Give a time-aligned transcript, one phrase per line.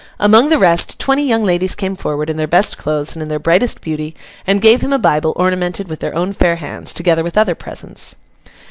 [0.19, 3.37] Among the rest, twenty young ladies came forward, in their best clothes, and in their
[3.37, 4.15] brightest beauty,
[4.47, 8.15] and gave him a Bible ornamented with their own fair hands, together with other presents.